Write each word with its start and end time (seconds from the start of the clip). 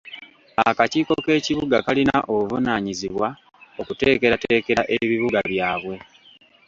Akakiiko 0.69 1.13
k'ekibuga 1.25 1.77
kalina 1.85 2.15
obuvunaanyizibwa 2.31 3.27
okuteekerateekera 3.81 4.81
ebibuga 5.01 5.39
byabwe. 5.51 5.95